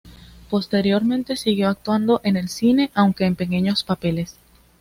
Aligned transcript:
Posteriormente 0.49 1.35
siguió 1.35 1.69
actuando 1.69 2.21
en 2.23 2.35
el 2.35 2.49
cine, 2.49 2.89
aunque 2.95 3.25
en 3.25 3.35
pequeños 3.35 3.83
papeles. 3.83 4.35